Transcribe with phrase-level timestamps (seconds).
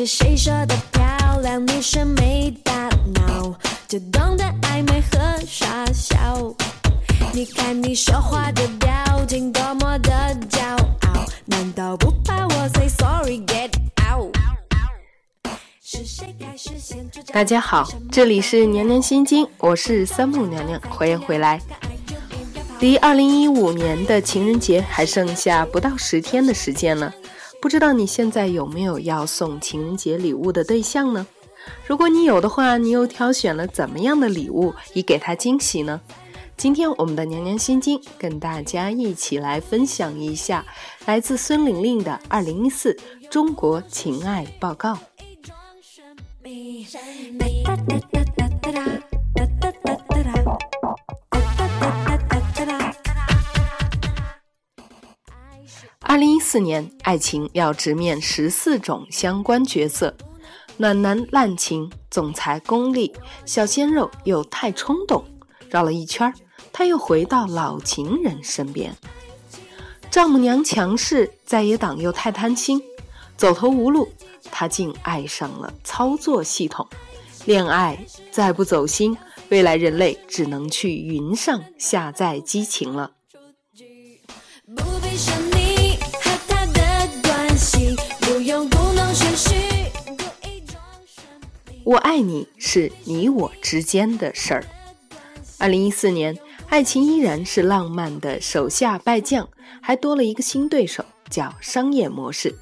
[0.00, 1.62] 是谁说的漂亮？
[1.66, 3.54] 女生没大脑，
[3.86, 6.16] 就懂得暧昧和傻笑。
[7.34, 10.10] 你看你说话的表情多么的
[10.48, 10.62] 骄
[11.02, 13.68] 傲，难道不怕我 say sorry get
[14.10, 14.34] out？
[17.30, 21.60] 大家好，这里是娘娘心经，我是三木娘娘，欢迎回来。
[22.78, 27.12] 离二零一五年的情人节还剩下不到十天的时间了，
[27.60, 31.26] 不知道你现在有没有要送情人节礼物的对象呢？
[31.86, 36.00] 如果你有的话，你又挑选了怎么样的礼物以给他惊喜呢？
[36.56, 40.64] 今天我们的娘娘心经跟大家一起来分享一下
[41.06, 42.98] 来自孙玲玲的二零一四
[43.30, 44.98] 中国情爱报告。
[56.52, 60.12] 四年，爱情要直面十四种相关角色：
[60.78, 63.14] 暖男滥情、总裁功利、
[63.46, 65.24] 小鲜肉又太冲动。
[65.68, 66.34] 绕了一圈。
[66.72, 68.92] 他又回到老情人身边，
[70.10, 72.82] 丈母娘强势，在野党又太贪心，
[73.36, 74.08] 走投无路，
[74.50, 76.84] 他竟爱上了操作系统。
[77.44, 79.16] 恋爱再不走心，
[79.50, 83.12] 未来人类只能去云上下载激情了。
[91.90, 94.64] 我爱你是你我之间的事儿。
[95.58, 96.38] 二零一四年。
[96.68, 99.48] 爱情依然是浪漫的手下败将，
[99.82, 102.56] 还多了一个新对手，叫商业模式。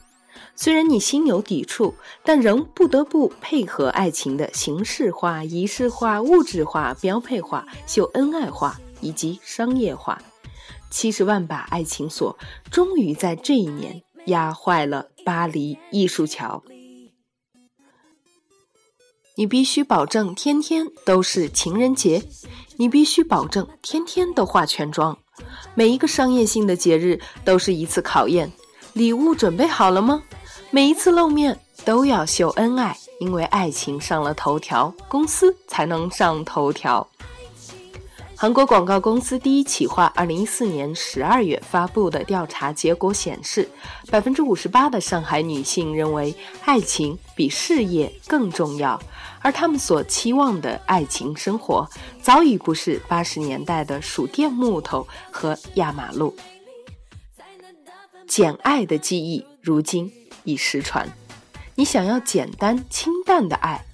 [0.57, 10.19] 虽然你心有抵触，但仍不得不配合爱情的形式化、仪式化、物质化、标配化、秀恩爱化以及商业化。
[10.89, 12.39] 七十万把爱情锁
[12.71, 16.63] 终于在这一年压坏了巴黎艺术桥。
[19.39, 22.25] 你必须保证天天都是情人节，
[22.77, 25.17] 你必须保证天天都化全妆。
[25.77, 28.51] 每一个商业性的节日都是一次考验，
[28.95, 30.25] 礼物准备好了吗？
[30.73, 37.07] 每一次露面都要秀恩爱，因为爱情上了头条，公司才能上头条。
[38.35, 43.69] 韩国广告公司第一企划二零一四年十二月发布的调查结果显示，
[44.11, 46.35] 百分之五十八的上海女性认为
[46.65, 49.01] 爱情比事业更重要，
[49.41, 51.89] 而他们所期望的爱情生活
[52.23, 56.37] 早已不是八十年代的数电木头和压马路。
[58.27, 60.13] 简爱的记忆如今
[60.45, 61.09] 已失传，
[61.75, 63.85] 你想要简单清淡的爱，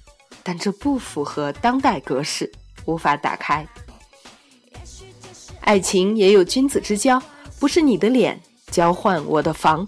[0.43, 2.51] 但这不符合当代格式，
[2.85, 3.67] 无法打开。
[5.61, 7.21] 爱情也有君子之交，
[7.59, 8.39] 不是你的脸
[8.71, 9.87] 交换我的房，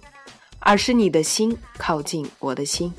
[0.59, 2.94] 而是你的心靠近我的心。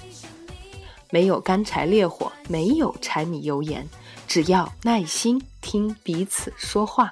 [1.10, 3.88] 没有干柴烈火，没有柴米油盐，
[4.26, 7.10] 只要耐心听彼此说话。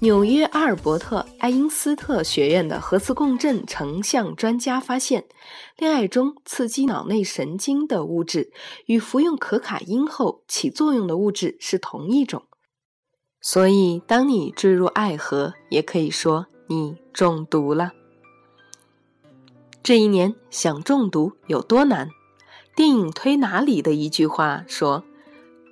[0.00, 5.24] 纽约阿尔伯特爱因斯特学院的核磁共振成像专家发现，
[5.78, 8.52] 恋爱中刺激脑内神经的物质
[8.84, 12.42] 与服用可卡因后起作用的物质是同一种。
[13.40, 17.92] 所以，当你坠入爱河，也可以说你中毒了。
[19.84, 22.08] 这一年想中毒有多难？
[22.74, 25.04] 电影《推拿》里的一句话说：“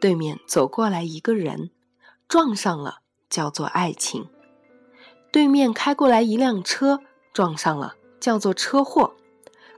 [0.03, 1.71] 对面走过来一个人，
[2.29, 2.99] 撞上了
[3.31, 4.25] 叫做爱情；
[5.33, 7.01] 对面开过来一辆车，
[7.33, 9.15] 撞上了叫做车祸。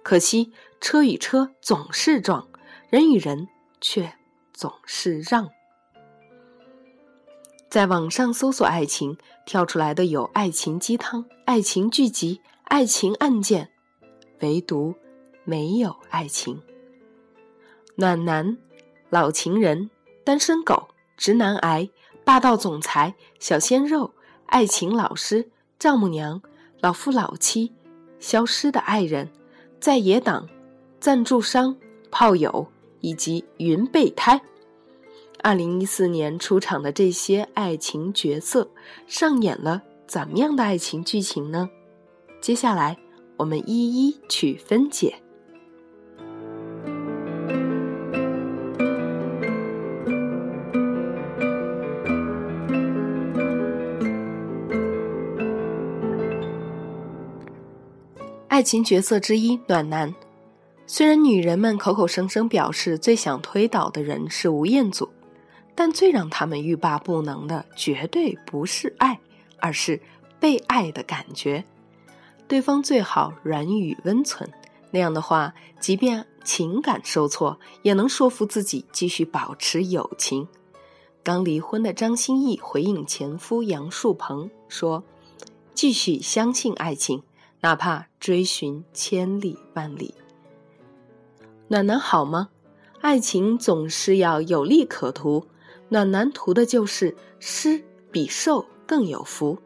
[0.02, 2.48] 可惜车与车总是撞，
[2.90, 3.46] 人与人
[3.80, 4.14] 却
[4.52, 5.48] 总是让。”
[7.70, 9.16] 在网上搜索爱情，
[9.46, 13.70] 跳出来的有爱情鸡汤、爱情剧集、爱情案件，
[14.44, 14.94] 唯独
[15.44, 16.60] 没有爱情。
[17.94, 18.58] 暖男、
[19.08, 19.88] 老情人、
[20.22, 21.88] 单身狗、直男癌、
[22.24, 24.10] 霸道总裁、小鲜肉、
[24.44, 25.48] 爱情老师、
[25.78, 26.42] 丈母娘、
[26.82, 27.72] 老夫老妻、
[28.20, 29.30] 消失的爱人、
[29.80, 30.46] 在野党、
[31.00, 31.74] 赞助商、
[32.10, 32.66] 炮友
[33.00, 34.38] 以及云备胎。
[35.42, 38.68] 二零一四年出场的这些爱情角色，
[39.06, 41.70] 上演了怎么样的爱情剧情呢？
[42.42, 42.98] 接下来
[43.36, 45.14] 我们一一去分解。
[58.48, 60.14] 爱情角色之一，暖男。
[60.86, 65.10] 虽然女人们口口声声表示最想推倒的人是吴彦祖。
[65.76, 69.18] 但最让他们欲罢不能的，绝对不是爱，
[69.58, 70.00] 而是
[70.38, 71.64] 被爱的感觉。
[72.46, 74.48] 对方最好软语温存，
[74.90, 80.46] 那样的话，即便情感受挫，也能说服自己继续保持友情。
[81.22, 85.02] 刚离婚的张歆艺回应前夫杨树鹏说
[85.72, 87.22] ：“继续相信爱情，
[87.62, 90.14] 哪怕追寻千里万里。”
[91.68, 92.50] 暖男好吗？
[93.00, 95.46] 爱情总是要有利可图，
[95.88, 97.82] 暖男图的就是施
[98.12, 99.58] 比受更有福。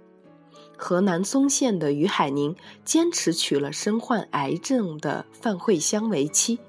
[0.81, 2.55] 河南嵩县的于海宁
[2.85, 6.61] 坚持娶了身患癌症的范慧香为妻，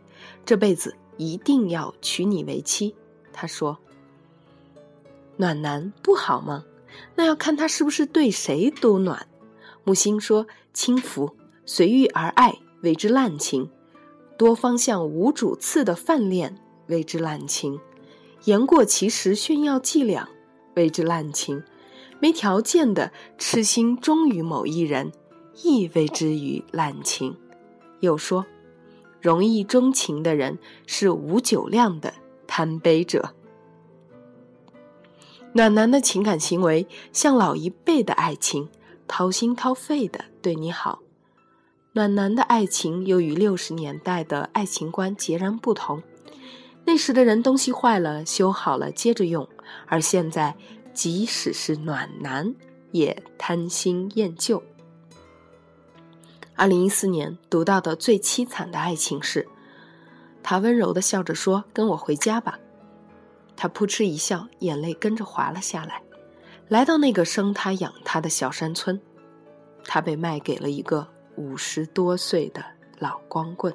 [0.44, 2.96] 这辈子一定要娶你为妻。
[3.32, 3.78] 他说
[5.38, 6.66] ：“暖男不好吗？
[7.16, 9.28] 那要看他是不是对谁都暖。”
[9.86, 11.36] 木星说：“轻浮
[11.66, 13.70] 随遇而爱为之滥情，
[14.38, 16.58] 多方向无主次的泛恋
[16.88, 17.80] 为之滥情，
[18.46, 20.28] 言过其实炫耀伎俩
[20.76, 21.64] 为之滥情。”
[22.20, 25.12] 没条件的痴心忠于某一人，
[25.64, 27.38] 亦为之于滥情。
[28.02, 28.46] 又说，
[29.22, 32.14] 容易钟情的人是无酒量的
[32.46, 33.34] 贪杯者。
[35.54, 38.70] 暖男的情感行为像老一辈的爱情，
[39.08, 41.00] 掏心掏肺的对你好。
[41.94, 46.04] 暖男的爱情又与六十年代的爱情观截然不同。
[46.86, 49.48] 那时的人东西坏了修好了接着用，
[49.88, 50.56] 而现在。
[50.94, 52.54] 即使是暖男，
[52.92, 54.62] 也贪新厌旧。
[56.56, 59.48] 二零一四年读到的最凄惨的爱情是，
[60.44, 62.60] 他温柔的笑着说：“跟我回家吧。”
[63.56, 66.02] 他扑哧一笑，眼泪跟着滑了下来。
[66.68, 69.00] 来到那个生他养他的小山村，
[69.86, 72.64] 他被卖给了一个五十多岁的
[73.00, 73.74] 老光棍。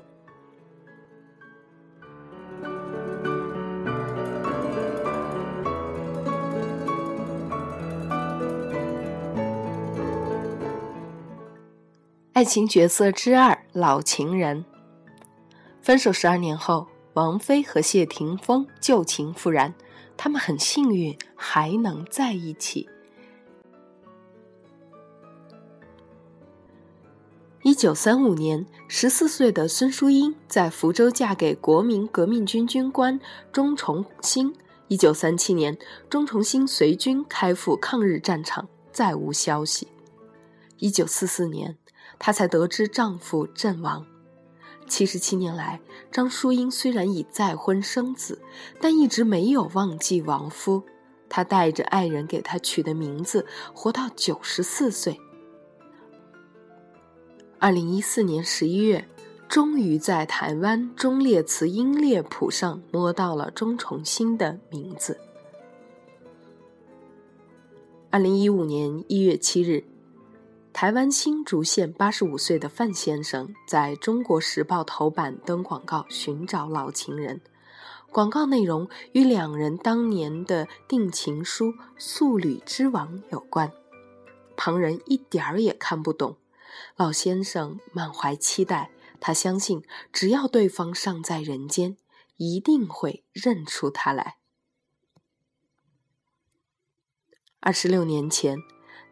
[12.34, 14.64] 爱情角色之二：老情人。
[15.80, 19.72] 分手十二年后，王菲和谢霆锋旧情复燃，
[20.16, 22.88] 他们很幸运还能在一起。
[27.62, 33.20] 一九三五年，十四岁的孙淑英在福州嫁给国民革命军军官
[33.52, 34.52] 钟崇兴。
[34.88, 35.78] 一九三七年，
[36.10, 39.86] 钟崇兴随军开赴抗日战场，再无消息。
[40.78, 41.78] 一九四四年。
[42.18, 44.06] 她才得知丈夫阵亡。
[44.86, 45.80] 七十七年来，
[46.12, 48.42] 张淑英虽然已再婚生子，
[48.80, 50.82] 但一直没有忘记亡夫。
[51.28, 55.18] 她带着爱人给他取的名字，活到九十四岁。
[57.58, 59.08] 二零一四年十一月，
[59.48, 65.18] 终于在台湾忠烈祠英烈谱上摸到了钟崇新的名字。
[68.10, 69.93] 二零一五年一月七日。
[70.74, 77.40] 台湾新竹县八十五岁的范先生在中国时报头版登广告寻找老情人，
[78.10, 83.72] 广告内容与两人当年的定情书《素履之王》有关，
[84.56, 86.38] 旁人一点儿也看不懂。
[86.96, 88.90] 老先生满怀期待，
[89.20, 91.96] 他相信只要对方尚在人间，
[92.36, 94.38] 一定会认出他来。
[97.60, 98.58] 二十六年前。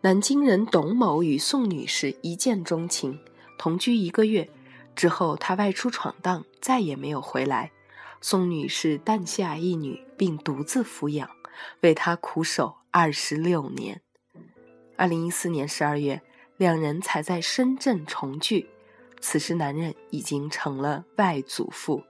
[0.04, 3.20] 南京人董某与宋女士一见钟情，
[3.56, 4.50] 同居一个月
[4.96, 7.70] 之后，他外出闯荡，再也没有回来。
[8.20, 11.30] 宋女士诞下一女，并独自抚养，
[11.82, 14.00] 为他苦守二十六年。
[14.96, 16.20] 二零一四年十二月，
[16.56, 18.68] 两人才在深圳重聚。
[19.20, 22.02] 此时，男人已经成了外祖父。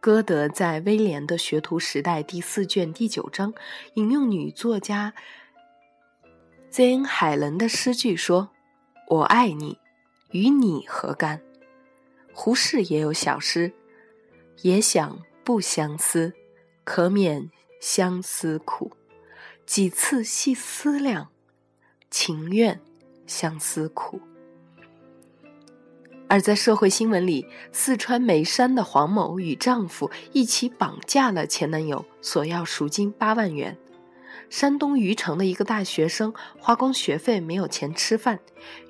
[0.00, 3.54] 歌德在《威廉的学徒时代》第四卷第九章
[3.94, 5.14] 引用女作家。
[6.74, 7.04] Z.N.
[7.04, 8.50] 海伦的诗句说
[9.06, 9.78] ：“我爱你，
[10.32, 11.40] 与你何干？”
[12.34, 13.72] 胡适也有小诗
[14.62, 16.32] ：“也想不相思，
[16.82, 17.48] 可免
[17.80, 18.90] 相思苦。
[19.64, 21.28] 几次细思量，
[22.10, 22.80] 情愿
[23.24, 24.20] 相思苦。”
[26.26, 33.78] 而在社会新闻里，四川眉山的黄某与丈夫一起绑架了前男友，索要赎金八万元。
[34.50, 38.38] 山东虞城的一个大学生花光学费没有钱吃饭，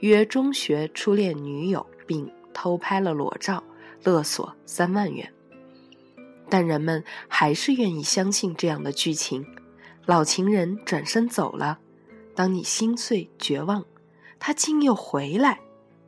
[0.00, 3.64] 约中学初恋女友，并偷拍了裸照，
[4.02, 5.32] 勒索三万元。
[6.50, 9.46] 但人们还是愿意相信这样的剧情：
[10.04, 11.78] 老情人转身走了，
[12.34, 13.84] 当你心碎绝望，
[14.38, 15.60] 他竟又回来，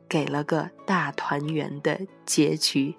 [0.07, 2.95] 给了个大团圆的结局。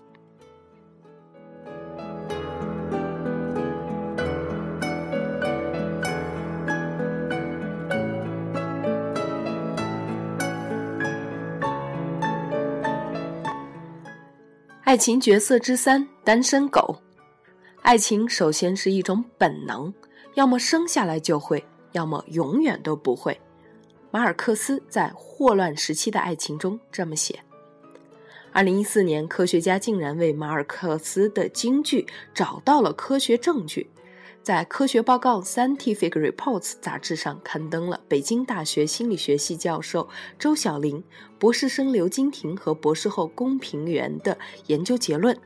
[14.89, 16.99] 爱情角色之三：单身狗。
[17.83, 19.93] 爱情首先是一种本能，
[20.33, 23.39] 要么生下来就会，要么永远都不会。
[24.11, 27.39] 马尔克斯在《霍乱时期的爱情》中这么写。
[28.51, 33.91] 二零一四年，科学家竟然为马尔克斯的金句找到了科学证据。
[34.49, 41.05] 在科学报告《Scientific Reports》杂志上刊登了北京大学心理学系教授周小林、
[41.39, 44.39] 博士生刘金婷和博士后龚平原的
[44.69, 45.37] 研究结论：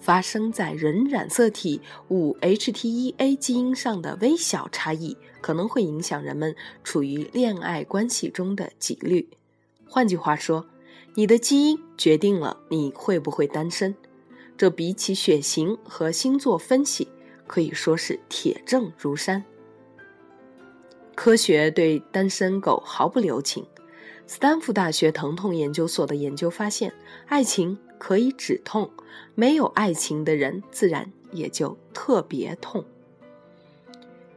[0.00, 9.28] 发生在人染色体五 HT1A 基因上的微小差异，可能会影响人们处于恋爱关系中的几率。
[9.86, 10.64] 换句话说，
[11.16, 13.94] 你的基因决定了你会不会单身。
[14.56, 17.08] 这比起血型和星座分析。
[17.46, 19.44] 可以说是铁证如山。
[21.14, 23.66] 科学对单身狗毫不留情。
[24.26, 26.94] 斯坦福大学疼痛研究所的研究发现，
[27.26, 28.90] 爱情可以止痛，
[29.34, 32.84] 没有爱情的人自然也就特别痛。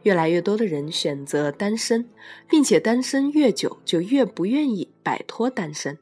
[0.02, 2.10] 越来越多的人选择单身，
[2.48, 5.98] 并且单身越久就越不愿意摆脱单身。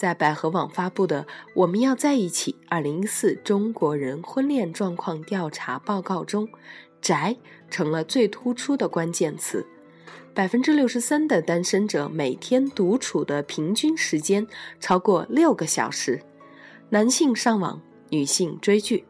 [0.00, 6.48] 在百合网发布的《我们要在一起（二零一四中国人婚恋状况调查报告》中，
[7.02, 7.36] 宅
[7.68, 9.66] 成了最突出的关键词。
[10.32, 14.46] 百分之六十三的单身者每天独处的平均时间
[14.80, 16.22] 超过六个小时，
[16.88, 19.04] 男性上网，女性追剧。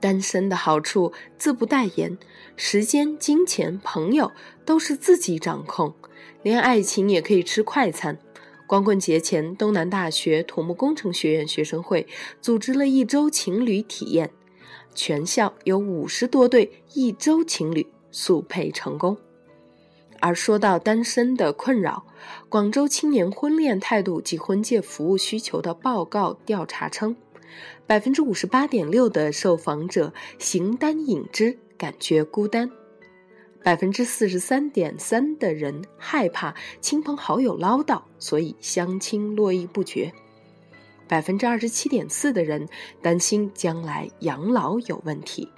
[0.00, 2.18] 单身的好处自不待言，
[2.56, 4.32] 时间、金钱、朋友
[4.64, 5.94] 都是自己掌控，
[6.42, 8.18] 连爱情也可以吃快餐。
[8.68, 12.06] 光棍节前，东南大学土木工程学院学生会
[12.42, 14.30] 组织了一周情侣体验，
[14.94, 19.16] 全校有五十多对一周情侣速配成功。
[20.20, 22.04] 而说到单身的困扰，
[22.50, 27.16] 广州青年婚恋态度及婚介服务需求的报告调查称，
[27.86, 32.70] 百分之五十八点六的受访者形单影只，感觉孤单。
[33.62, 40.12] 百分之四十三点三的人害怕亲朋好友唠叨，所以相亲络绎不绝。
[41.06, 42.68] 百分之二十七点四的人
[43.02, 45.50] 担心将来养老有问题。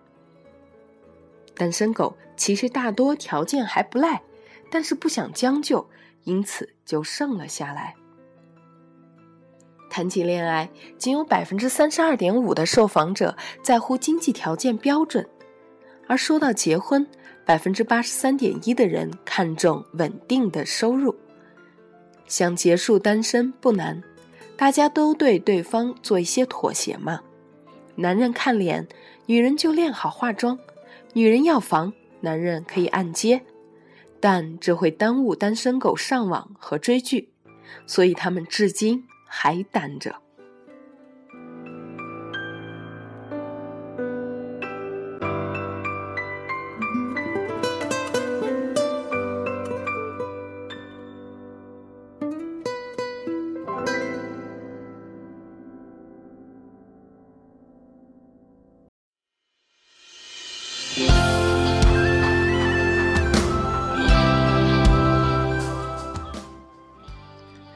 [1.54, 4.22] 单身狗其实大多条件还不赖，
[4.70, 5.88] 但是不想将就，
[6.24, 7.94] 因此就剩了下来。
[9.90, 15.28] 谈起恋爱，仅有百分之三十二点五的受访者在乎经济条件标准，
[16.08, 17.06] 而说到结婚。
[17.44, 21.14] 百分之八十三点一的人看重稳定的收入，
[22.26, 24.02] 想结束单身不难，
[24.56, 27.20] 大家都对对方做一些妥协嘛。
[27.96, 28.86] 男人看脸，
[29.26, 30.56] 女人就练好化妆；
[31.12, 33.42] 女人要房，男人可以按揭。
[34.20, 37.30] 但这会耽误单身狗上网和追剧，
[37.86, 40.14] 所以他们至今还单着。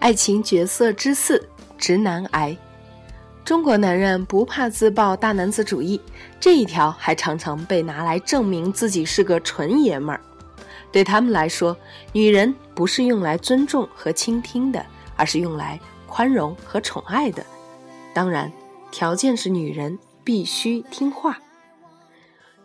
[0.05, 1.43] 爱情角色之四：
[1.79, 2.55] 直男癌。
[3.43, 5.99] 中国男人不怕自曝大男子主义，
[6.39, 10.21] 这一条还常常被拿来证明自己是个纯爷们儿。
[10.93, 11.75] 对他们来说，
[12.13, 14.85] 女人不是用来尊重和倾听的，
[15.17, 17.43] 而是用来宽容和宠爱的。
[18.13, 18.53] 当然，
[18.91, 21.39] 条件是女人必须听话。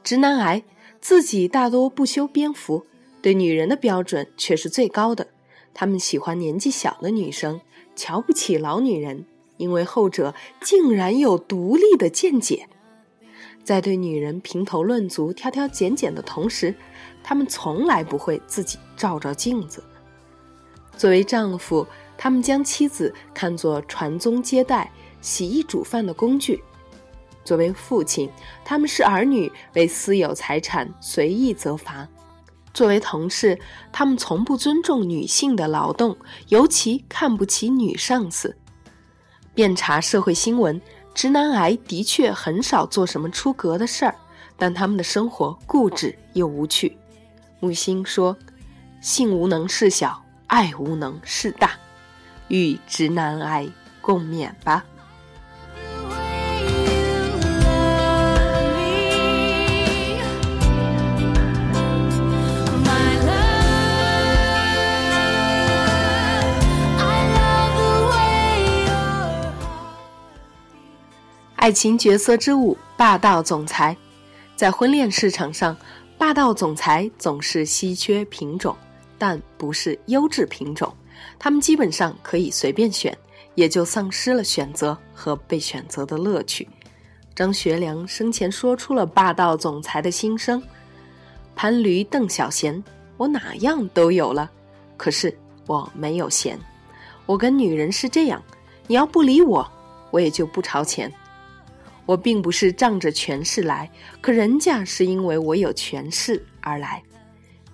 [0.03, 0.61] 直男癌
[0.99, 2.85] 自己大多不修边幅，
[3.21, 5.25] 对女人的标准却是最高的。
[5.73, 7.61] 他们喜欢年纪小的女生，
[7.95, 9.25] 瞧不起老女人，
[9.57, 12.67] 因为后者竟然有独立的见解。
[13.63, 16.73] 在对女人评头论足、挑挑拣拣的同时，
[17.23, 19.83] 他们从来不会自己照照镜子。
[20.97, 21.85] 作为丈夫，
[22.17, 26.57] 他们将妻子看作传宗接代、洗衣煮饭的工具；
[27.45, 28.29] 作为父亲，
[28.65, 32.07] 他们视儿女为私有财产，随意责罚。
[32.73, 33.59] 作为同事，
[33.91, 38.57] 他们从不尊重女性的劳动，尤其看不起女上司。
[39.53, 40.81] 遍查社会新闻，
[41.13, 44.15] 直男癌的确很少做什么出格的事儿，
[44.55, 46.97] 但他们的生活固执又无趣。
[47.59, 48.37] 木星说
[49.01, 51.71] ：“性无能是小，爱无能是大，
[52.47, 53.67] 与直男癌
[53.99, 54.85] 共勉吧。”
[71.69, 73.95] 爱情角色之五：霸道总裁。
[74.55, 75.77] 在婚恋市场上，
[76.17, 78.75] 霸道总裁总是稀缺品种，
[79.19, 80.91] 但不是优质品种。
[81.37, 83.15] 他们基本上可以随便选，
[83.53, 86.67] 也就丧失了选择和被选择的乐趣。
[87.35, 90.59] 张学良生前说出了霸道总裁的心声
[91.55, 92.83] ：“潘驴邓小闲，
[93.15, 94.49] 我哪样都有了，
[94.97, 95.31] 可是
[95.67, 96.59] 我没有闲。
[97.27, 98.41] 我跟女人是这样，
[98.87, 99.71] 你要不理我，
[100.09, 101.13] 我也就不朝前。
[102.09, 103.87] 我并不是仗着权势来，
[104.19, 107.03] 可人家是因为我有权势而来。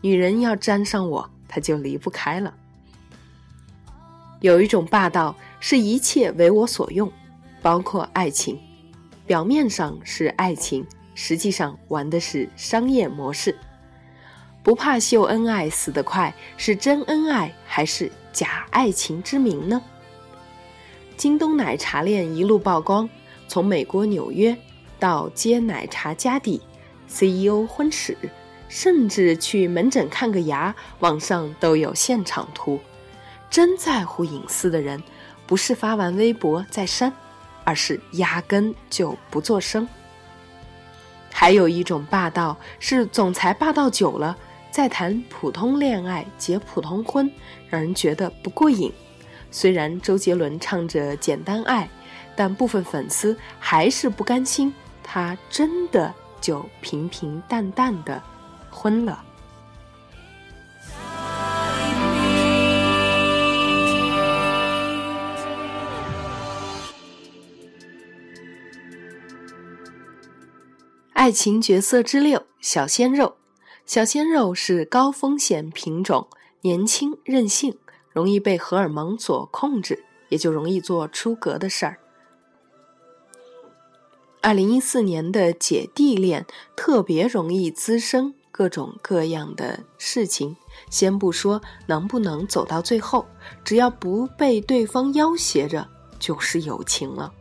[0.02, 2.54] 女人要沾上我，她就离不开了。
[4.42, 7.10] 有一种霸道，是一切为我所用，
[7.62, 8.60] 包括爱情。”
[9.26, 13.58] 表面上是爱情，实际上玩的是商业模式。
[14.62, 19.82] 不怕秀恩爱死得快，是真恩爱还是假爱情之名呢？
[21.16, 23.10] 京东奶茶链一路曝光，
[23.48, 24.56] 从美国纽约
[25.00, 26.62] 到接奶茶家底
[27.08, 28.18] ，CEO 婚史，
[28.70, 32.80] 甚至去门诊看个牙，网上都有现场图。
[33.50, 35.02] 真在乎隐私的人，
[35.46, 37.14] 不是发完微博再删。
[37.68, 39.90] 而是压根就不做声。
[41.32, 44.38] 还有一种霸道是总裁霸道久了，
[44.70, 47.28] 再谈普通恋爱结普通婚，
[47.68, 48.94] 让人觉得不过瘾。
[49.50, 51.90] 虽然周杰伦唱着简单爱，
[52.36, 54.74] 但部分粉丝还是不甘心，
[55.04, 58.22] 他真的就平平淡淡的
[58.70, 59.24] 昏了。
[71.14, 73.38] 爱情角色之六：小鲜肉。
[73.86, 76.28] 小鲜肉是高风险品种，
[76.62, 77.78] 年轻任性，
[78.12, 81.98] 容易被荷尔蒙所控制，也就容易做出格的事儿。
[84.46, 90.56] 二零一四年的姐弟恋特别容易滋生各种各样的事情。
[90.92, 93.26] 先不说能不能走到最后，
[93.64, 97.34] 只要不被对方要挟着，就是友情了。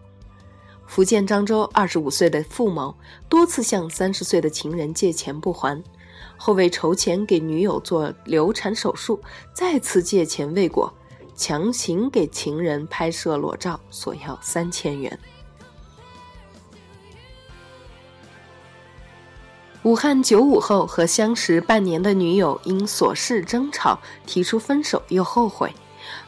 [0.86, 2.96] 福建漳州二十五岁的付某
[3.28, 5.84] 多次向三十岁的情人借钱不还，
[6.38, 9.20] 后为筹钱给女友做流产手术，
[9.52, 10.90] 再次借钱未果，
[11.36, 15.20] 强行给情人拍摄裸照，索要三千元。
[19.84, 25.70] 武汉九五后和相识半年的女友因琐事争吵，提出分手，又后悔。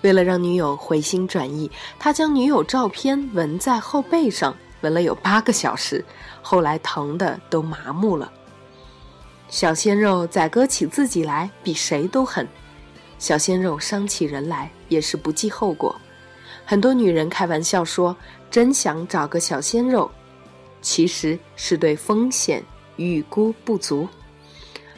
[0.03, 6.05] 为了让女友回心转意，他将女友照片纹在后背上，纹了有八个小时，
[6.43, 8.31] 后来疼的都麻木了。
[9.49, 12.47] 小鲜肉宰割起自己来比谁都狠，
[13.19, 15.97] 小鲜肉伤起人来也是不计后果。
[16.67, 18.15] 很多女人开玩笑说
[18.51, 20.11] ：“真想找个小鲜肉”，
[20.83, 22.63] 其实是对风险
[22.97, 24.09] 预估不足。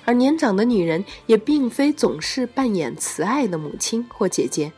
[0.04, 4.72] 而年长的女人也并非总是扮演慈爱的母亲或姐姐。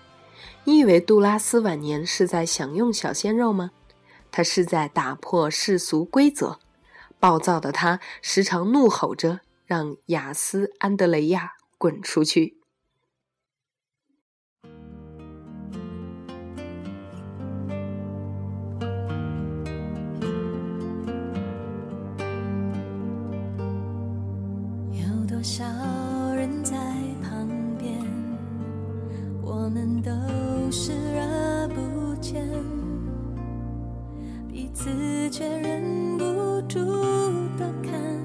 [0.65, 3.71] 你以为杜拉斯晚年是在享用小鲜肉吗？
[4.33, 6.59] 他是在打破世俗规则。
[7.19, 12.60] 暴躁的他时常怒吼着，让雅斯·安德雷亚滚出去。
[25.53, 25.65] 少
[26.37, 26.77] 人在
[27.21, 27.93] 旁边，
[29.43, 30.13] 我们都
[30.71, 32.47] 视而不见，
[34.49, 36.25] 彼此却忍不
[36.69, 36.79] 住
[37.59, 38.20] 多看。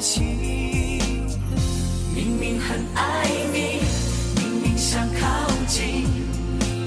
[0.00, 0.24] 情。
[2.14, 3.80] 明明很爱你，
[4.36, 6.04] 明明想靠近，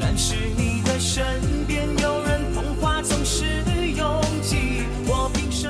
[0.02, 1.24] 但是你的身
[1.66, 3.46] 边有人，童话总是
[3.96, 4.84] 拥挤。
[5.08, 5.68] 我凭什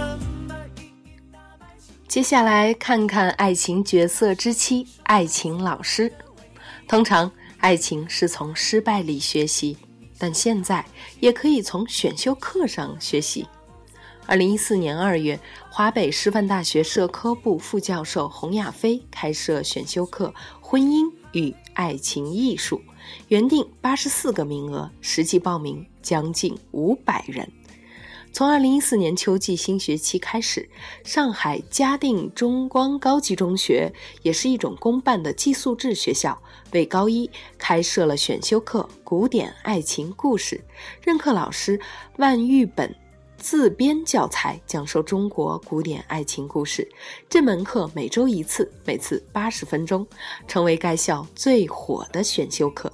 [0.48, 0.56] 么？
[2.08, 6.12] 接下来看看爱情角色之七，爱情老师。
[6.88, 9.78] 通常，爱情是从失败里学习。
[10.18, 10.86] 但现在
[11.20, 13.48] 也可以从选修课上学习。
[14.28, 15.40] 二零一四年二月，
[15.74, 22.76] 华北师范大学社科部副教授洪亚飞开设选修课《婚姻与爱情艺术》，
[23.30, 27.50] 原定八十四个名额，实际报名将近五百人。
[28.34, 30.70] 从二零一四年秋季新学期开始，
[31.06, 36.42] 上海嘉定中光高级中学也是一种公办的寄宿制学校，
[36.74, 40.58] 为高一开设了选修课《古典爱情故事》，
[41.02, 41.80] 任课老师
[42.18, 42.94] 万玉本
[43.42, 46.88] 自编教材，讲授中国古典爱情故事。
[47.28, 50.06] 这门课每周一次，每次八十分钟，
[50.48, 52.94] 成为该校最火的选修课。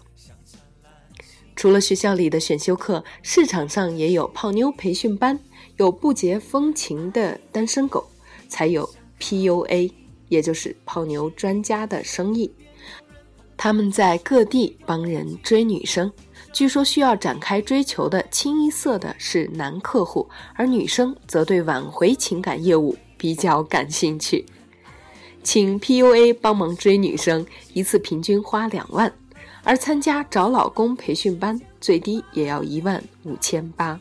[1.54, 5.38] 除了学校里的选修课，市场上也有泡妞培训班，
[5.76, 8.10] 有不解风情的单身狗，
[8.48, 9.92] 才有 PUA，
[10.30, 12.50] 也就是泡妞专家的生意。
[13.58, 16.10] 他们在各地帮人追女生，
[16.58, 24.44] 据说需要展开追求的清一色的是男客户，而女生则对挽回情感业务比较感兴趣。
[25.44, 29.14] 请 PUA 帮忙追女生，一次平均花两万。
[29.64, 34.00] 而参加找老公培训班，最低也要一万五千八。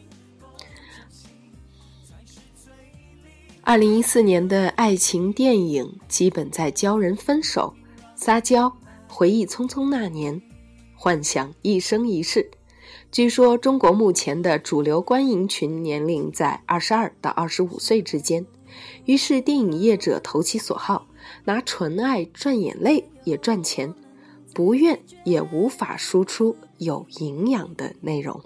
[3.60, 7.74] 二零一四年的爱情电影基本在教人分手、
[8.14, 8.74] 撒娇、
[9.06, 10.40] 回忆匆匆那年、
[10.96, 12.50] 幻想一生一世。
[13.12, 18.44] 据说中国目前的主流观影群年龄在二十二到二十五岁之间，
[19.04, 21.06] 于是电影业者投其所好，
[21.44, 23.94] 拿纯爱赚眼泪也赚钱。
[24.54, 28.40] 不愿也无法输出有营养的内容。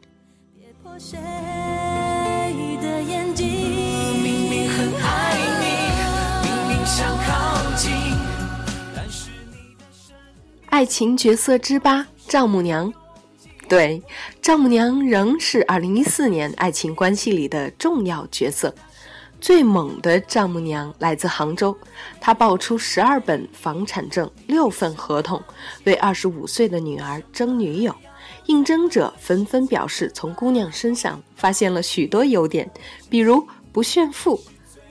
[10.66, 12.92] 爱情角色之八，丈母娘。
[13.68, 14.00] 对，
[14.40, 18.72] 丈母娘仍是二零一四年爱情关系里的重要角色。
[19.40, 21.76] 最猛的丈母娘来自杭州，
[22.20, 25.42] 她爆出十二本房产证、六份合同，
[25.82, 27.92] 为二十五岁的女儿争女友。
[28.46, 32.70] 应征者纷纷表示，从姑娘身上发现了许多优点，
[33.08, 34.40] 比如不炫富、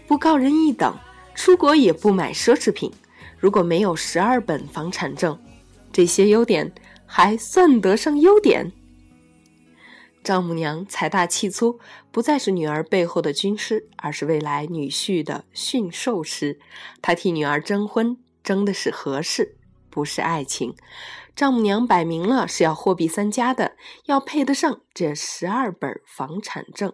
[0.10, 0.94] 不高人一等、
[1.36, 2.92] 出国也不买奢侈品。
[3.38, 5.40] 如果没有十二本房产证，
[5.94, 6.70] 这些优点
[7.12, 8.72] 还算得上优点？
[10.24, 11.80] 丈母娘财大气粗，
[12.12, 16.60] 不再是女儿背后的军师，而是未来女婿的驯兽师。
[17.02, 19.58] 她替女儿征婚，征的是合适，
[19.90, 20.76] 不是爱情。
[21.36, 26.94] 丈母娘摆明了是要货比三家的，要配得上这十二本房产证。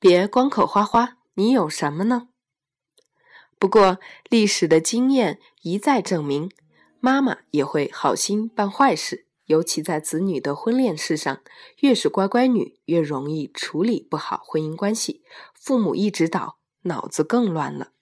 [0.00, 2.28] 别光口花花，你有什么呢？
[3.60, 6.50] 不过历史的经验一再证明，
[6.98, 9.27] 妈妈也会好心办坏事。
[9.48, 11.40] 尤其在子女的婚恋事上，
[11.80, 15.22] 越是乖乖女，越容易处理不好婚姻关系。
[15.54, 17.92] 父母一指导，脑子更乱了。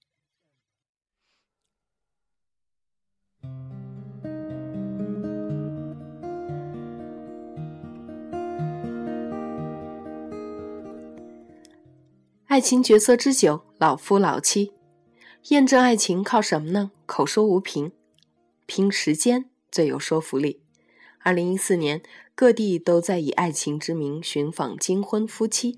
[12.47, 14.73] 爱情角色之九，老夫老妻。
[15.51, 16.91] 验证爱情靠什么呢？
[17.07, 17.93] 口说无凭，
[18.67, 20.66] 凭时间最有说服力。
[21.27, 22.03] 二零一四年，
[22.37, 25.75] 各地都在以爱情之名寻访金婚夫妻。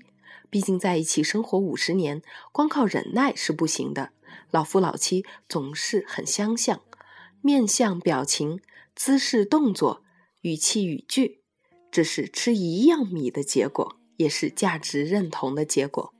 [0.47, 4.11] 毕竟在一起生活五十年，光靠忍耐是不行的。
[4.51, 6.81] 老夫老妻总是很相像，
[7.41, 8.61] 面相、表情、
[8.95, 10.03] 姿势、动作、
[10.41, 11.41] 语气、语句，
[11.89, 16.13] 这是吃一样米的结果，也是价值认同的结果。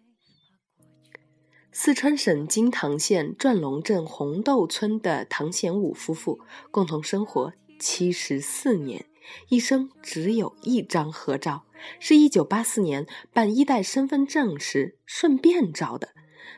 [1.72, 6.40] 四川省金堂县转龙镇红豆村的唐贤武夫妇
[6.72, 9.06] 共同生活七十四年。
[9.50, 11.64] 一生只有一张合照，
[12.00, 16.10] 是一九八四年办一代身份证时顺便照的。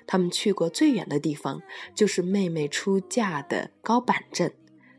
[0.08, 1.62] 他们去过最远的地方，
[1.94, 4.54] 就是妹妹出嫁的高坂镇。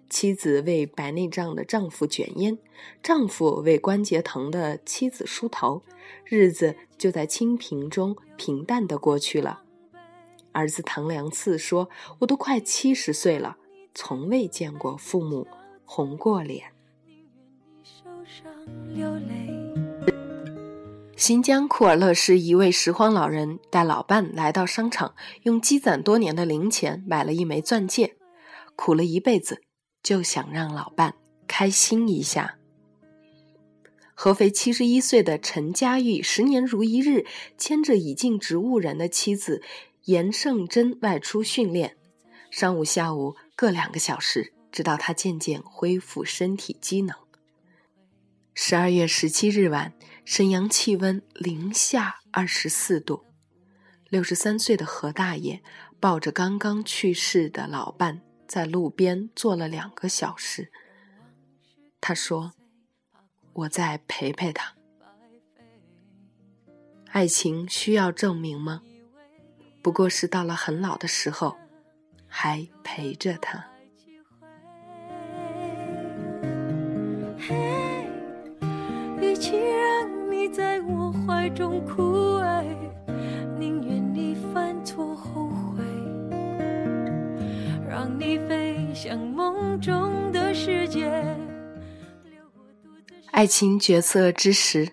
[0.09, 2.59] 妻子为白内障的丈夫卷烟，
[3.03, 5.83] 丈夫为关节疼的妻子梳头，
[6.25, 9.63] 日子就在清贫中平淡的过去了。
[10.53, 11.89] 儿子唐良次说
[12.21, 13.57] ：“我都快七十岁了，
[13.95, 15.49] 从未见过父母
[15.87, 16.72] 红过脸。”
[21.17, 28.17] 新疆库尔勒市一位拾荒老人带老伴来到商场，用积攒多年的零钱买了一枚钻戒，
[28.75, 29.63] 苦了一辈子，
[30.03, 31.15] 就想让老伴
[31.47, 32.57] 开心一下。
[34.15, 37.25] 合肥七十一岁的陈佳玉，十年如一日
[37.57, 39.63] 牵着已经植物人的妻子
[40.07, 41.97] 严胜珍外出训练，
[42.51, 47.22] 上午下午各两个小时，直到他渐渐恢复身体机能。
[48.55, 49.95] 十二月十七日晚，
[50.27, 53.25] 沈阳气温零下二十四度。
[54.11, 55.63] 六十三岁的何大爷
[55.99, 60.71] 抱着刚刚去世的老伴，在路边坐了两个小时。
[61.99, 62.53] 他说
[63.55, 64.75] ：“我再陪陪他。”
[67.09, 68.83] 爱情需要证明吗？
[69.81, 71.57] 不过是到了很老的时候，
[72.29, 73.67] 还陪着他。
[79.53, 82.03] 既然你在我怀中枯
[82.39, 82.65] 萎，
[83.59, 85.85] 宁愿你犯错后悔，
[87.87, 91.13] 让你飞向梦中的世界。
[93.31, 94.89] 爱情角色之时：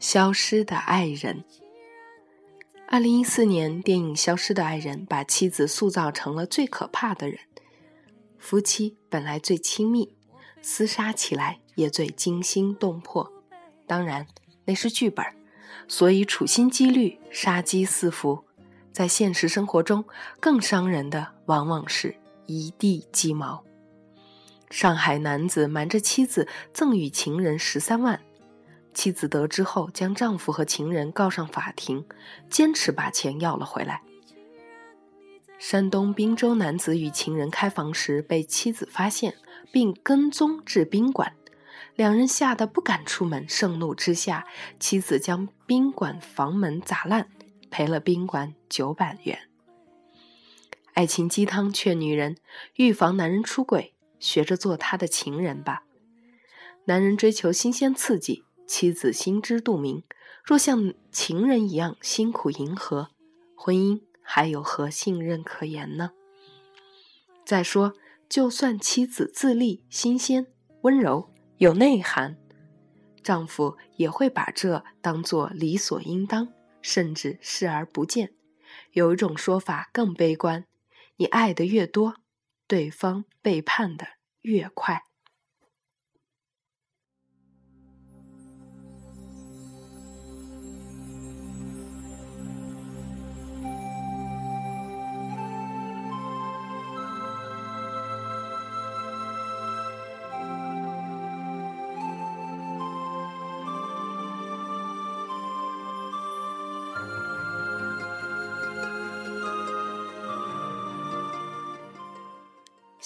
[0.00, 1.44] 消失的爱人。
[2.88, 7.38] 二零一四年，电影《消失的爱人》把妻子塑造成了最可怕的人。
[8.40, 10.12] 夫妻本来最亲密，
[10.60, 13.30] 厮杀起来也最惊心动魄。
[13.90, 14.24] 当然，
[14.66, 15.26] 那是剧本，
[15.88, 18.44] 所以处心积虑，杀机四伏。
[18.92, 20.04] 在现实生活中，
[20.38, 22.14] 更伤人的往往是
[22.46, 23.64] 一地鸡毛。
[24.70, 28.20] 上海男子瞒着妻子赠与情人十三万。
[28.94, 32.04] 妻子得知后，将丈夫和情人告上法庭，
[32.48, 34.02] 坚持把钱要了回来。
[35.58, 39.34] 山东滨州男子与情人开房时被妻子发现，
[39.72, 41.34] 并跟踪至宾馆，
[41.96, 43.48] 两人吓得不敢出门。
[43.48, 44.46] 盛怒之下，
[44.78, 47.28] 妻子将宾馆房门砸烂，
[47.70, 49.38] 赔了宾馆九百元。
[50.94, 52.36] 爱情鸡汤劝女人：
[52.74, 55.84] 预防男人出轨，学着做他的情人吧。
[56.86, 58.44] 男人追求新鲜刺激。
[58.66, 60.04] 妻子心知肚明，
[60.44, 63.08] 若像情人一样辛苦迎合，
[63.56, 66.12] 婚姻还有何信任可言呢？
[67.44, 67.94] 再说，
[68.28, 70.46] 就算妻子自立、新鲜、
[70.82, 72.38] 温柔、有内涵，
[73.22, 76.48] 丈夫也会把这当作理所应当，
[76.80, 78.32] 甚至视而不见。
[78.92, 80.64] 有一种说法更悲观：
[81.16, 82.14] 你爱的越多，
[82.66, 84.06] 对方背叛的
[84.40, 85.02] 越快。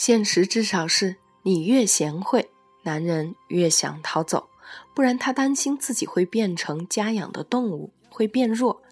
[0.07, 2.51] 现实至少是你越贤惠，
[2.83, 4.51] 男人越想逃走，
[4.95, 8.83] 不然他担心自己会变成家养的动物，会变弱。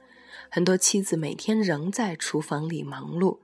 [0.48, 3.40] 很多妻子每天仍在厨房里忙碌，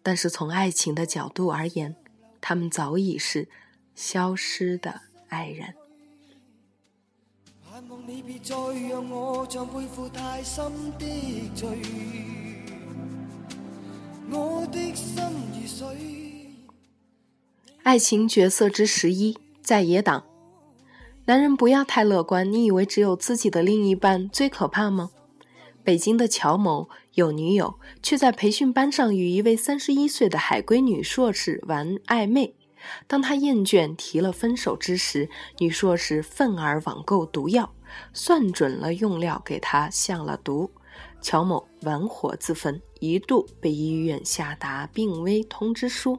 [0.00, 1.96] 但是从爱情的角度而言，
[2.40, 3.48] 他们早已是
[3.96, 5.74] 消失的爱人。
[7.68, 8.54] 盼望你别再
[8.88, 11.82] 让我像背负太深的罪，
[14.30, 15.20] 我的心
[15.52, 16.17] 如水。
[17.88, 20.22] 爱情角色之十一，在野党。
[21.24, 25.08] 男人不要太乐观，你以为只有自己的另一半最可怕吗？
[25.82, 32.54] 北京的乔某有女友，却在培训班上与一位三十一岁的海归女硕士玩暧昧。
[33.06, 37.72] 当他厌倦提了分手之时，女硕士愤而网购毒药，
[38.12, 40.70] 算准了用料给他下了毒。
[41.22, 46.18] 乔某玩火自焚，一度被医院下达病危通知书。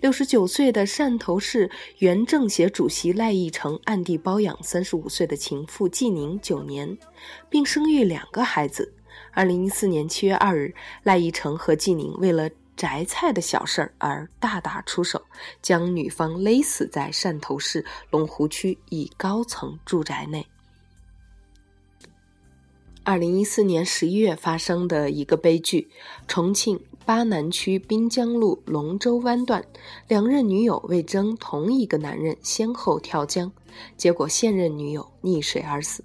[0.00, 6.96] 六十九岁的汕头市原政协主席赖义成暗地包养三十五岁的情妇季宁九年，
[7.48, 8.92] 并生育两个孩子。
[9.32, 15.22] 二零一四年七月二日，赖义成和季宁为了摘菜的小事儿而大打出手，
[15.62, 20.46] 将女方勒死在汕头市龙湖区一高层住宅内。
[23.02, 25.88] 二零一四年十一月发生的一个悲剧：
[26.28, 26.78] 重庆。
[27.06, 29.64] 巴南区滨江路龙舟湾段，
[30.08, 33.50] 两任女友为争同一个男人，先后跳江，
[33.96, 36.04] 结果现任女友溺水而死。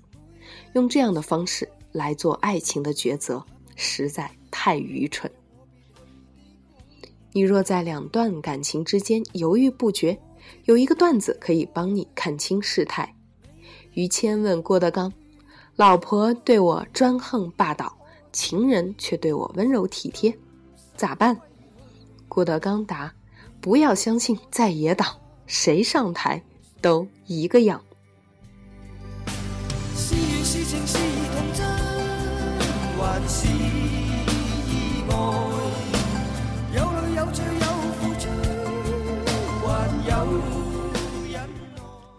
[0.75, 3.43] 用这样的方式来做爱情的抉择，
[3.75, 5.29] 实在太愚蠢。
[7.31, 10.15] 你若在两段感情之间犹豫不决，
[10.65, 13.11] 有一个段子可以帮你看清事态。
[13.95, 15.11] 于谦问郭德纲
[15.75, 17.91] ：“老婆对我专横霸道，
[18.31, 20.31] 情人却对我温柔体贴。”
[21.01, 21.35] 咋办？
[22.27, 23.11] 郭德纲答
[23.59, 25.07] ：“不要相信在野党，
[25.47, 26.39] 谁上台
[26.79, 27.81] 都一个样。”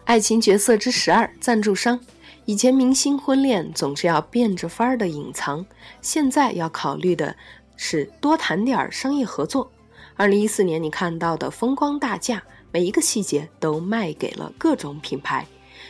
[0.06, 2.00] 爱情角色之十二：赞助商。
[2.44, 5.64] 以前明星婚恋总是要变着法儿的隐藏，
[6.00, 7.36] 现在要考虑的。
[7.84, 9.68] 是多谈点商业合作。
[10.14, 12.40] 二零一四年你看到的风光大嫁，
[12.70, 15.44] 每一个细节都卖给了各种品牌。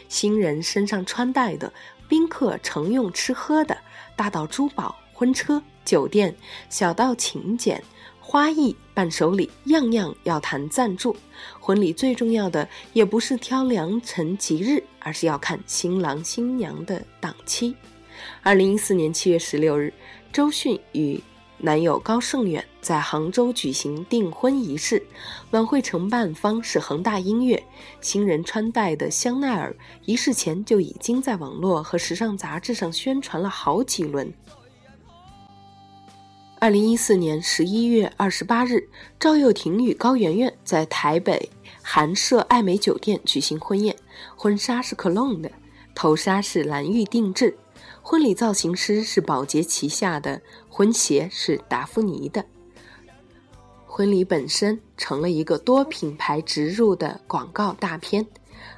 [0.09, 1.71] 新人身上穿戴的
[2.09, 3.77] 宾客乘用吃喝的，
[4.17, 6.35] 大到珠宝、婚车、酒店，
[6.71, 7.85] 小到请柬、
[8.19, 11.15] 花艺、伴手礼，样样要谈赞助。
[11.61, 17.77] 婚礼最重要的也不是挑良辰吉日，而是要看新郎新娘的档期。
[18.43, 19.93] 二零一四年七月十六日，
[20.33, 21.23] 周迅与
[21.65, 25.01] 男友高胜远在杭州举行订婚仪式，
[25.53, 27.63] 晚会承办方是恒大音乐。
[28.01, 34.35] 新人穿戴的香奈儿，仪式前就已经在网络和时尚杂志上宣传了好几轮。
[36.59, 38.89] 二零一四年十一月二十八日，
[39.21, 41.49] 赵又廷与高圆圆在台北
[41.81, 43.95] 韩舍爱美酒店举行婚宴，
[44.35, 45.53] 婚纱是 c o l o n 的，
[45.95, 47.57] 头纱是蓝玉定制。
[48.03, 52.45] 婚礼造型师是宝洁旗下的，婚鞋是达芙妮的。
[53.87, 58.27] 婚礼本身成了一个多品牌植入的广告大片，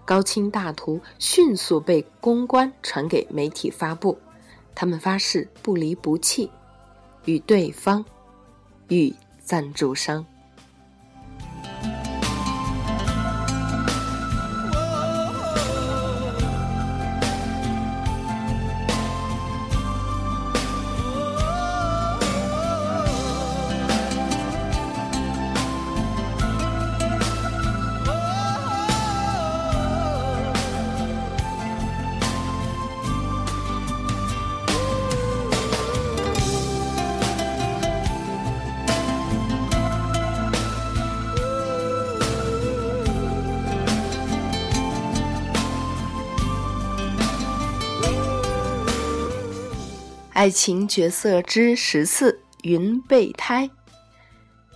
[0.04, 4.18] 高清大图迅速被公关传给媒体发布。
[4.74, 6.50] 他们发誓不离不弃，
[7.24, 8.04] 与对方，
[8.88, 10.26] 与赞助商。
[50.44, 53.70] 爱情角色之十四：云备胎。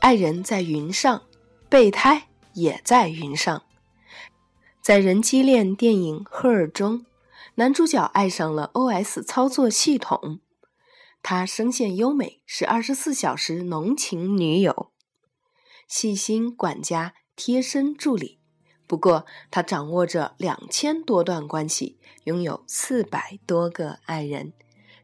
[0.00, 1.24] 爱人在云上，
[1.68, 3.64] 备胎也在云上。
[4.80, 7.04] 在人机恋电影《赫尔》中，
[7.56, 10.40] 男主角爱上了 OS 操作系统，
[11.22, 14.90] 他声线优美，是二十四小时浓情女友，
[15.86, 18.38] 细心管家，贴身助理。
[18.86, 24.54] 不过，他掌握着两千多段关系，拥有四百多个爱人。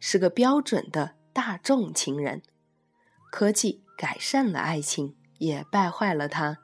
[0.06, 2.42] 是个标准的大众情人，
[3.30, 6.58] 科技改善了爱情，也败坏了它。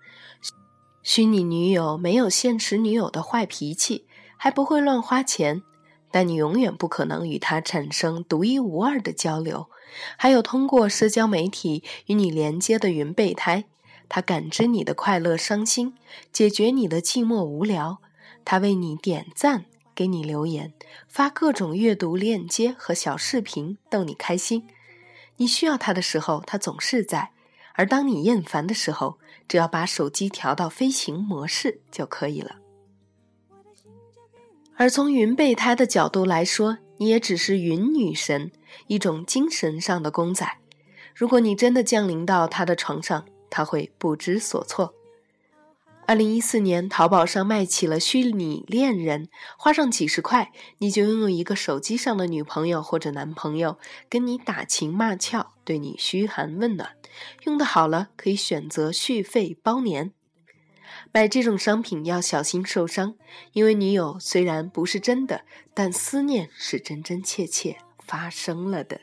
[1.02, 5.62] 虚拟女友没有现实女友的坏脾气，还不会乱花钱，
[6.10, 9.70] 但你永远不可能与她产生独一无二的交流。
[10.18, 13.64] 还有通过社交媒体与你连接的云备胎，
[14.10, 15.94] 他感知你的快乐伤心，
[16.30, 18.02] 解决你的寂寞无聊，
[18.44, 19.64] 他为你点赞。
[20.00, 20.72] 给你留言，
[21.08, 24.66] 发各种阅读链接和小视频逗你开心。
[25.36, 27.32] 你需要他的时候，他总是在；
[27.74, 32.56] 而当你厌烦的时候，只要把手机调到飞行模式就可以了。
[34.76, 38.50] 而从云备胎的角度来说，你也只是云女神，
[38.86, 40.50] 一种精神上的公仔。
[41.14, 44.94] 如果你真的降临到他的床上，他会不知所措。
[46.06, 56.96] 二零一四年，淘宝上卖起了虚拟恋人，花上几十块，你就拥有一个手机上的女朋友或者男朋友，跟你打情骂俏，对你嘘寒问暖。
[57.44, 60.12] 用的好了，可以选择续费包年。
[61.12, 63.14] 买这种商品要小心受伤，
[63.52, 69.02] 因为女友虽然不是真的，但思念是真真切切发生了的。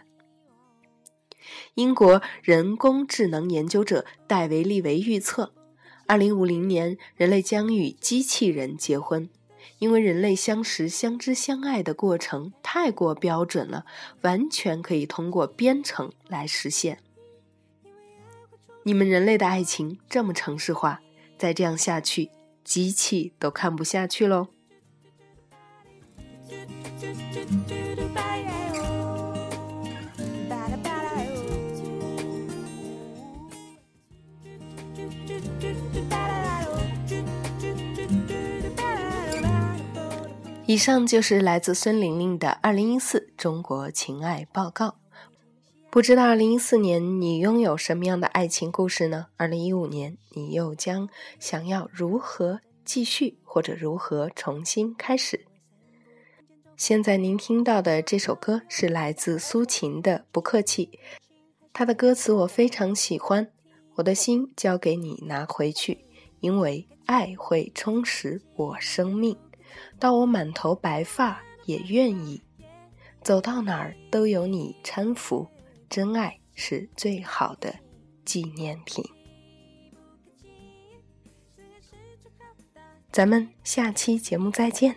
[1.75, 5.53] 英国人工智能研究者戴维利维预测。
[6.08, 9.30] 二零五零年，人类将与机器人结婚，
[9.80, 13.86] 因为人类相识、相知、相爱的过程太过标准了，
[14.22, 17.00] 完全可以通过编程来实现。
[18.84, 21.01] 你们人类的爱情这么程式化，
[21.38, 22.32] 再这样下去，
[22.64, 24.47] 机器都看不下去喽。
[40.68, 44.88] 以上就是来自孙玲玲的《二零一四中国情爱报告》。
[45.89, 49.28] 不知道二零一四年你拥有什么样的爱情故事呢？
[49.38, 51.07] 二零一五年你又将
[51.39, 55.45] 想要如何继续，或者如何重新开始？
[56.76, 60.88] 现在您听到的这首歌是来自苏秦的《不客气》，
[61.72, 63.49] 他的歌词我非常喜欢。
[63.95, 66.03] 我的心交给你拿回去，
[66.41, 69.38] 因为爱会充实我生命。
[70.00, 72.41] 到我满头白发也愿意。
[73.24, 75.48] 走到哪儿都有你搀扶，
[75.89, 77.76] 真爱是最好的
[78.24, 79.04] 纪念品。
[83.12, 84.95] 咱们下期节目再见。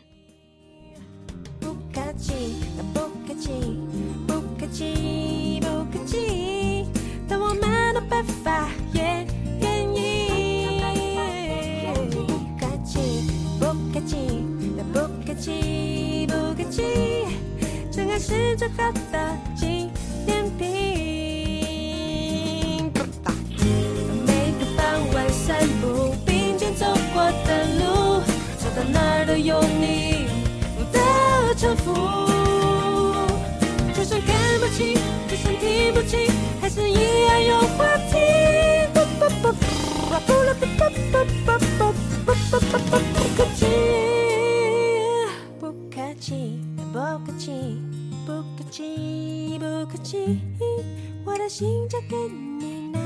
[1.58, 2.54] 不客气，
[2.92, 3.50] 不客气，
[4.26, 5.60] 不客气，
[15.40, 16.82] 情不客气
[17.90, 19.18] 真爱是最好的
[19.56, 19.88] 纪
[20.26, 20.66] 念品。
[24.26, 24.84] 每个傍
[25.14, 26.84] 晚散步，并肩走
[27.14, 28.20] 过的路，
[28.58, 30.26] 走到哪儿都有你
[30.92, 31.00] 的
[31.56, 31.94] 搀扶。
[33.94, 34.28] 就算看
[34.60, 34.94] 不清，
[35.26, 36.30] 就算听不清，
[36.60, 36.92] 还是一
[37.26, 38.18] 样有话题。
[38.92, 39.56] 不不不不
[40.04, 40.20] 不
[40.52, 41.56] 不不不不不
[42.26, 43.99] 不不不不客气，不
[51.24, 52.16] 我的心交给
[52.58, 52.98] 你拿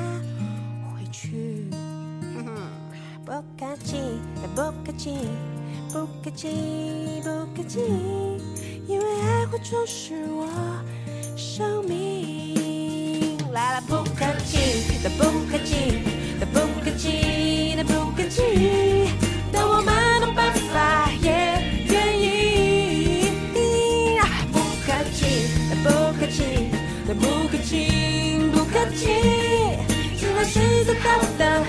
[0.93, 1.65] 回去。
[3.25, 3.97] 不客气，
[4.55, 5.17] 不客气，
[5.93, 6.49] 不客气，
[7.23, 7.81] 不客气，
[8.87, 10.47] 因为爱会充实我
[11.37, 13.39] 生命。
[13.53, 14.59] 来了，不客气，
[15.17, 16.03] 不客气，
[16.53, 18.43] 不客气，不客气，
[29.07, 31.65] 你就把十字高的